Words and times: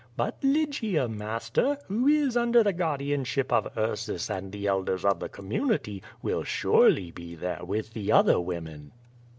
But 0.17 0.43
Lygia, 0.43 1.07
master, 1.07 1.77
who 1.87 2.07
is 2.07 2.35
under 2.35 2.63
the 2.63 2.73
guardianship 2.73 3.53
of 3.53 3.65
Ursoa 3.65 3.69
QUO 3.69 3.71
VADI8, 3.71 4.29
147 4.29 4.43
and 4.43 4.51
the 4.51 4.65
elders 4.65 5.05
of 5.05 5.19
the 5.19 5.29
community, 5.29 6.01
will 6.23 6.43
surely 6.43 7.11
be 7.11 7.35
there 7.35 7.63
with 7.63 7.93
the 7.93 8.11
other 8.11 8.39
women." 8.39 8.93